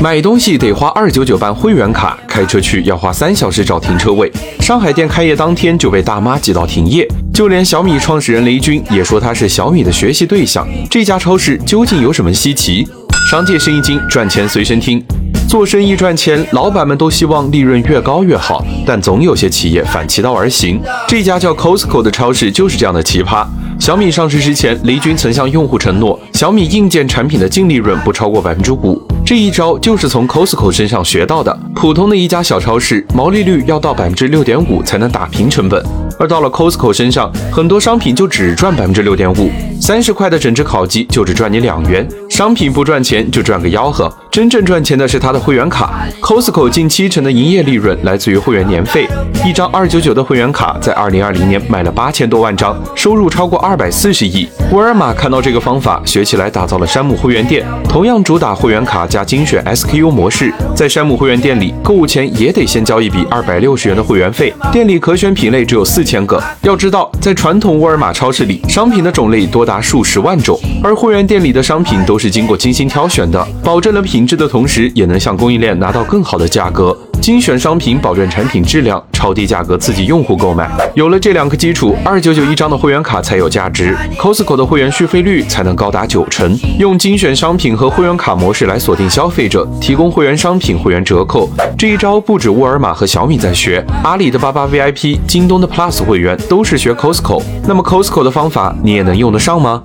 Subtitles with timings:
[0.00, 4.30] 买东西得花二九九办会员卡，开车去要花三小时找停车位。
[4.60, 10.64] 上海店开业当天就被大妈挤到停业，就连小米创始人雷军也说他是小米的学习对象。
[10.88, 12.86] 这家超市究竟有什么稀奇？
[13.28, 15.04] 商界生意经，赚钱随身听。
[15.48, 20.80] 做生意赚钱，老板们都希望利润越高越好，但总有些企业反其道而行。
[21.08, 23.44] 这家叫 Costco 的超市就是这样的奇葩。
[23.80, 29.02] 小米上市之前，雷军曾向用户承诺，小米硬件产品的净利润不超过百分之五。
[29.28, 31.54] 这一招就是从 Costco 身上学到的。
[31.74, 35.84] 普通的一家小超市，毛利率要到百分之六点五才能打平成本，
[36.18, 39.50] 而到了 Costco 身上，很多商品就只赚百分之六点五。
[39.78, 44.10] 三十块的整只烤鸡就只赚你两元，商品不赚钱就赚个吆喝。
[44.30, 49.06] 真正赚钱的是它的会员卡，Costco 近七成的营业利润来自于会员年费。
[49.44, 54.48] 一张二九九的会员卡在二零二零年卖了八千多万张，收入超过二百四十亿。
[54.70, 60.52] 沃尔玛看到这个方法，学起来打造了山姆会员店，同样主打会员卡加精选 SKU 模式。
[60.74, 64.52] 在山姆会员店里，购物前也得先交一笔二百六十元的会员费。
[64.70, 66.42] 店里可选品类只有四千个。
[66.60, 76.94] 要知道，在传统沃尔玛超市里，商品的种类多达数十万种，而会员店里的商品都是经过精心挑选的，保证了品质的同时，也能向供应链拿到更好的价格。
[77.20, 80.70] 精选商品，保证产品质量，超低价格刺激用户购买。
[80.94, 86.56] 有了这两个基础，二九九一张的会员卡才有价值，Costco 的会员续费率才能高达九成。
[86.78, 91.48] 用精选商品和会员卡模式来锁定消费者，提供会员商品会员折扣。
[91.76, 97.42] 这一招不止沃尔玛和小米在学，阿里的八八 VIP、京东的 Plus 会员都是学 Costco。
[97.66, 99.82] 那么 Costco 的方法，你也能用得上吗？